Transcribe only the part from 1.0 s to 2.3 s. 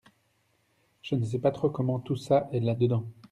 Je ne sais pas trop comment tout